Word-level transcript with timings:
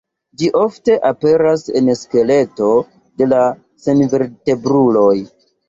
Ĝi 0.41 0.47
ofte 0.61 0.95
aperas 1.09 1.65
en 1.81 1.91
skeleto 1.99 2.71
de 3.23 3.29
la 3.37 3.45
senvertebruloj. 3.87 5.17